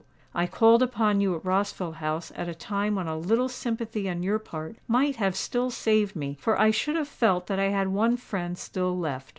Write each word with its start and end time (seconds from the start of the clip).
_I 0.33 0.47
called 0.47 0.81
upon 0.81 1.21
you 1.21 1.35
at 1.35 1.45
Rossville 1.45 1.91
House 1.91 2.31
at 2.35 2.49
a 2.49 2.55
time 2.55 2.95
when 2.95 3.05
a 3.07 3.15
little 3.15 3.47
sympathy 3.47 4.09
on 4.09 4.23
your 4.23 4.39
part 4.39 4.77
might 4.87 5.17
have 5.17 5.35
still 5.35 5.69
saved 5.69 6.15
me; 6.15 6.37
for 6.41 6.59
I 6.59 6.71
should 6.71 6.95
have 6.95 7.07
felt 7.07 7.45
that 7.45 7.59
I 7.59 7.65
had 7.69 7.89
one 7.89 8.17
friend 8.17 8.57
still 8.57 8.97
left. 8.97 9.29